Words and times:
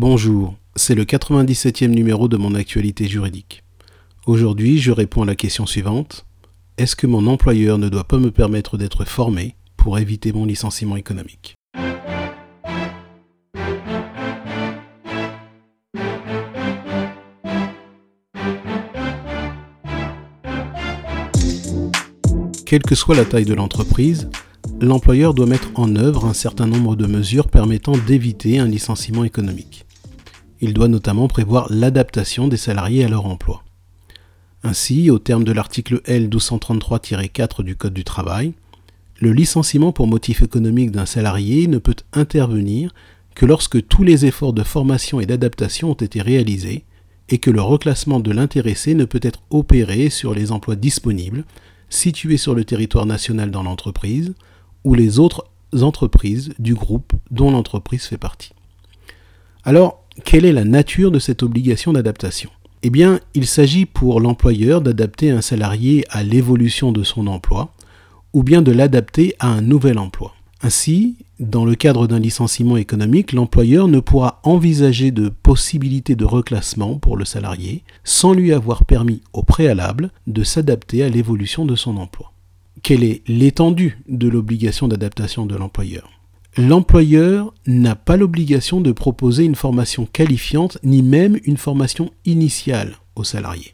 Bonjour, 0.00 0.54
c'est 0.76 0.94
le 0.94 1.02
97e 1.02 1.88
numéro 1.88 2.28
de 2.28 2.36
mon 2.36 2.54
actualité 2.54 3.08
juridique. 3.08 3.64
Aujourd'hui, 4.26 4.78
je 4.78 4.92
réponds 4.92 5.22
à 5.22 5.26
la 5.26 5.34
question 5.34 5.66
suivante. 5.66 6.24
Est-ce 6.76 6.94
que 6.94 7.08
mon 7.08 7.26
employeur 7.26 7.78
ne 7.78 7.88
doit 7.88 8.04
pas 8.04 8.18
me 8.18 8.30
permettre 8.30 8.78
d'être 8.78 9.04
formé 9.04 9.56
pour 9.76 9.98
éviter 9.98 10.32
mon 10.32 10.44
licenciement 10.44 10.94
économique? 10.94 11.56
Quelle 22.64 22.82
que 22.82 22.94
soit 22.94 23.16
la 23.16 23.24
taille 23.24 23.46
de 23.46 23.54
l'entreprise, 23.54 24.30
l'employeur 24.80 25.34
doit 25.34 25.46
mettre 25.46 25.70
en 25.74 25.96
œuvre 25.96 26.24
un 26.24 26.34
certain 26.34 26.68
nombre 26.68 26.94
de 26.94 27.08
mesures 27.08 27.48
permettant 27.48 27.96
d'éviter 28.06 28.60
un 28.60 28.68
licenciement 28.68 29.24
économique. 29.24 29.87
Il 30.60 30.74
doit 30.74 30.88
notamment 30.88 31.28
prévoir 31.28 31.66
l'adaptation 31.70 32.48
des 32.48 32.56
salariés 32.56 33.04
à 33.04 33.08
leur 33.08 33.26
emploi. 33.26 33.64
Ainsi, 34.64 35.10
au 35.10 35.18
terme 35.18 35.44
de 35.44 35.52
l'article 35.52 36.00
L 36.04 36.28
1233-4 36.28 37.62
du 37.62 37.76
Code 37.76 37.94
du 37.94 38.04
travail, 38.04 38.54
le 39.20 39.32
licenciement 39.32 39.92
pour 39.92 40.06
motif 40.06 40.42
économique 40.42 40.90
d'un 40.90 41.06
salarié 41.06 41.66
ne 41.68 41.78
peut 41.78 41.96
intervenir 42.12 42.92
que 43.34 43.46
lorsque 43.46 43.86
tous 43.86 44.02
les 44.02 44.26
efforts 44.26 44.52
de 44.52 44.64
formation 44.64 45.20
et 45.20 45.26
d'adaptation 45.26 45.90
ont 45.90 45.94
été 45.94 46.20
réalisés 46.20 46.84
et 47.28 47.38
que 47.38 47.50
le 47.50 47.60
reclassement 47.60 48.20
de 48.20 48.32
l'intéressé 48.32 48.94
ne 48.94 49.04
peut 49.04 49.20
être 49.22 49.42
opéré 49.50 50.10
sur 50.10 50.34
les 50.34 50.50
emplois 50.50 50.76
disponibles 50.76 51.44
situés 51.88 52.36
sur 52.36 52.54
le 52.54 52.64
territoire 52.64 53.06
national 53.06 53.50
dans 53.50 53.62
l'entreprise 53.62 54.34
ou 54.84 54.94
les 54.94 55.18
autres 55.18 55.44
entreprises 55.80 56.52
du 56.58 56.74
groupe 56.74 57.12
dont 57.30 57.50
l'entreprise 57.50 58.04
fait 58.04 58.18
partie. 58.18 58.52
Alors, 59.64 60.04
quelle 60.24 60.44
est 60.44 60.52
la 60.52 60.64
nature 60.64 61.10
de 61.10 61.18
cette 61.18 61.42
obligation 61.42 61.92
d'adaptation? 61.92 62.50
Eh 62.82 62.90
bien, 62.90 63.20
il 63.34 63.46
s'agit 63.46 63.86
pour 63.86 64.20
l'employeur 64.20 64.80
d'adapter 64.80 65.30
un 65.30 65.40
salarié 65.40 66.04
à 66.10 66.22
l'évolution 66.22 66.92
de 66.92 67.02
son 67.02 67.26
emploi, 67.26 67.72
ou 68.32 68.42
bien 68.42 68.62
de 68.62 68.72
l'adapter 68.72 69.34
à 69.40 69.48
un 69.48 69.60
nouvel 69.60 69.98
emploi. 69.98 70.34
Ainsi, 70.62 71.16
dans 71.40 71.64
le 71.64 71.76
cadre 71.76 72.06
d'un 72.06 72.18
licenciement 72.18 72.76
économique, 72.76 73.32
l'employeur 73.32 73.86
ne 73.86 74.00
pourra 74.00 74.40
envisager 74.42 75.12
de 75.12 75.28
possibilité 75.28 76.16
de 76.16 76.24
reclassement 76.24 76.96
pour 76.98 77.16
le 77.16 77.24
salarié 77.24 77.84
sans 78.02 78.32
lui 78.32 78.52
avoir 78.52 78.84
permis 78.84 79.22
au 79.32 79.44
préalable 79.44 80.10
de 80.26 80.42
s'adapter 80.42 81.04
à 81.04 81.08
l'évolution 81.08 81.64
de 81.64 81.76
son 81.76 81.96
emploi. 81.96 82.32
Quelle 82.82 83.04
est 83.04 83.22
l'étendue 83.28 83.98
de 84.08 84.28
l'obligation 84.28 84.88
d'adaptation 84.88 85.46
de 85.46 85.56
l'employeur? 85.56 86.17
L'employeur 86.58 87.54
n'a 87.68 87.94
pas 87.94 88.16
l'obligation 88.16 88.80
de 88.80 88.90
proposer 88.90 89.44
une 89.44 89.54
formation 89.54 90.06
qualifiante 90.06 90.76
ni 90.82 91.02
même 91.02 91.38
une 91.44 91.56
formation 91.56 92.10
initiale 92.24 92.96
aux 93.14 93.22
salariés. 93.22 93.70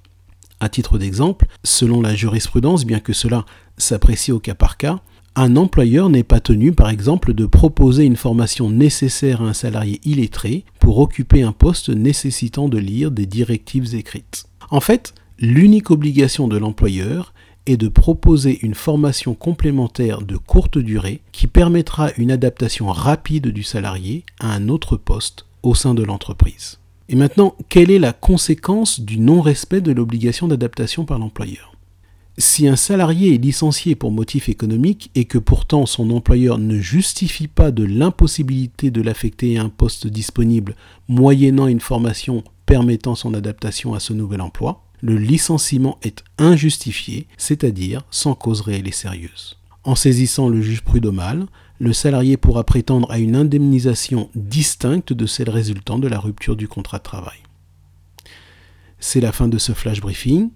À 0.60 0.68
titre 0.68 0.98
d'exemple, 0.98 1.46
selon 1.62 2.02
la 2.02 2.14
jurisprudence, 2.14 2.84
bien 2.84 3.00
que 3.00 3.14
cela 3.14 3.46
s'apprécie 3.78 4.32
au 4.32 4.38
cas 4.38 4.54
par 4.54 4.76
cas, 4.76 5.00
un 5.34 5.56
employeur 5.56 6.10
n'est 6.10 6.24
pas 6.24 6.40
tenu, 6.40 6.72
par 6.72 6.90
exemple, 6.90 7.32
de 7.32 7.46
proposer 7.46 8.04
une 8.04 8.16
formation 8.16 8.68
nécessaire 8.68 9.40
à 9.40 9.46
un 9.46 9.54
salarié 9.54 9.98
illettré 10.04 10.66
pour 10.78 10.98
occuper 10.98 11.42
un 11.42 11.52
poste 11.52 11.88
nécessitant 11.88 12.68
de 12.68 12.76
lire 12.76 13.10
des 13.10 13.24
directives 13.24 13.94
écrites. 13.94 14.44
En 14.68 14.80
fait, 14.80 15.14
l'unique 15.38 15.90
obligation 15.90 16.48
de 16.48 16.58
l'employeur 16.58 17.32
est 17.66 17.76
de 17.76 17.88
proposer 17.88 18.58
une 18.62 18.74
formation 18.74 19.34
complémentaire 19.34 20.22
de 20.22 20.36
courte 20.36 20.78
durée 20.78 21.20
qui 21.32 21.46
permettra 21.46 22.10
une 22.16 22.30
adaptation 22.30 22.86
rapide 22.88 23.48
du 23.48 23.62
salarié 23.62 24.24
à 24.40 24.52
un 24.52 24.68
autre 24.68 24.96
poste 24.96 25.46
au 25.62 25.74
sein 25.74 25.94
de 25.94 26.02
l'entreprise. 26.02 26.78
Et 27.08 27.16
maintenant, 27.16 27.54
quelle 27.68 27.90
est 27.90 27.98
la 27.98 28.12
conséquence 28.12 29.00
du 29.00 29.18
non-respect 29.18 29.80
de 29.80 29.92
l'obligation 29.92 30.48
d'adaptation 30.48 31.04
par 31.04 31.18
l'employeur? 31.18 31.74
Si 32.36 32.66
un 32.66 32.76
salarié 32.76 33.34
est 33.34 33.38
licencié 33.38 33.94
pour 33.94 34.10
motif 34.10 34.48
économique 34.48 35.10
et 35.14 35.24
que 35.24 35.38
pourtant 35.38 35.86
son 35.86 36.10
employeur 36.10 36.58
ne 36.58 36.78
justifie 36.78 37.46
pas 37.46 37.70
de 37.70 37.84
l'impossibilité 37.84 38.90
de 38.90 39.02
l'affecter 39.02 39.56
à 39.56 39.62
un 39.62 39.68
poste 39.68 40.08
disponible 40.08 40.74
moyennant 41.08 41.68
une 41.68 41.80
formation 41.80 42.42
permettant 42.66 43.14
son 43.14 43.34
adaptation 43.34 43.94
à 43.94 44.00
ce 44.00 44.12
nouvel 44.12 44.40
emploi, 44.40 44.83
le 45.04 45.18
licenciement 45.18 45.98
est 46.02 46.24
injustifié, 46.38 47.26
c'est-à-dire 47.36 48.06
sans 48.10 48.34
cause 48.34 48.62
réelle 48.62 48.88
et 48.88 48.92
sérieuse. 48.92 49.58
En 49.84 49.96
saisissant 49.96 50.48
le 50.48 50.62
juge 50.62 50.80
prud'homal, 50.80 51.46
le 51.78 51.92
salarié 51.92 52.38
pourra 52.38 52.64
prétendre 52.64 53.10
à 53.10 53.18
une 53.18 53.36
indemnisation 53.36 54.30
distincte 54.34 55.12
de 55.12 55.26
celle 55.26 55.50
résultant 55.50 55.98
de 55.98 56.08
la 56.08 56.18
rupture 56.18 56.56
du 56.56 56.68
contrat 56.68 56.96
de 56.98 57.02
travail. 57.02 57.36
C'est 58.98 59.20
la 59.20 59.32
fin 59.32 59.46
de 59.46 59.58
ce 59.58 59.72
flash 59.72 60.00
briefing. 60.00 60.48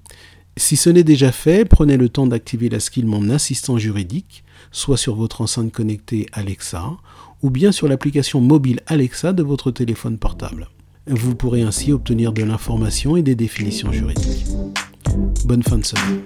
Si 0.57 0.77
ce 0.77 0.89
n'est 0.89 1.05
déjà 1.05 1.31
fait, 1.31 1.67
prenez 1.67 1.99
le 1.99 2.09
temps 2.09 2.27
d'activer 2.27 2.71
la 2.71 2.81
skill 2.81 3.05
Mon 3.05 3.29
assistant 3.29 3.77
juridique, 3.77 4.45
soit 4.73 4.97
sur 4.97 5.15
votre 5.15 5.43
enceinte 5.43 5.73
connectée 5.73 6.27
Alexa, 6.33 6.97
ou 7.43 7.51
bien 7.51 7.71
sur 7.71 7.87
l'application 7.87 8.41
mobile 8.41 8.81
Alexa 8.87 9.35
de 9.35 9.43
votre 9.43 9.71
téléphone 9.71 10.17
portable. 10.17 10.69
Vous 11.11 11.35
pourrez 11.35 11.63
ainsi 11.63 11.93
obtenir 11.93 12.33
de 12.33 12.43
l'information 12.43 13.17
et 13.17 13.23
des 13.23 13.35
définitions 13.35 13.91
juridiques. 13.93 14.45
Bonne 15.47 15.63
fin 15.63 15.79
de 15.79 15.85
semaine. 15.85 16.23